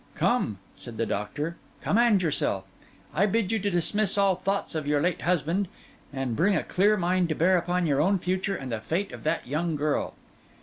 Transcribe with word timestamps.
'Come,' 0.15 0.57
said 0.75 0.97
the 0.97 1.05
doctor, 1.05 1.57
'command 1.83 2.23
yourself. 2.23 2.63
I 3.13 3.27
bid 3.27 3.51
you 3.51 3.59
dismiss 3.59 4.17
all 4.17 4.33
thoughts 4.35 4.73
of 4.73 4.87
your 4.87 4.99
late 4.99 5.21
husband, 5.21 5.67
and 6.11 6.35
bring 6.35 6.55
a 6.55 6.63
clear 6.63 6.97
mind 6.97 7.29
to 7.29 7.35
bear 7.35 7.55
upon 7.55 7.85
your 7.85 8.01
own 8.01 8.17
future 8.17 8.55
and 8.55 8.71
the 8.71 8.81
fate 8.81 9.11
of 9.11 9.21
that 9.25 9.45
young 9.45 9.75
girl. 9.75 10.15